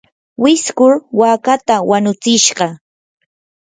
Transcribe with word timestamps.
wiskur 0.43 0.93
waakata 1.19 1.75
wanutsishqa. 1.89 2.67